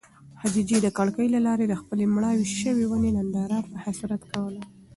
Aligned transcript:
خدیجې 0.39 0.77
د 0.81 0.87
کړکۍ 0.97 1.27
له 1.35 1.39
لارې 1.47 1.65
د 1.67 1.73
خپلې 1.81 2.05
مړاوې 2.15 2.47
شوې 2.59 2.85
ونې 2.87 3.11
ننداره 3.17 3.59
په 3.69 3.75
حسرت 3.83 4.21
کوله. 4.31 4.61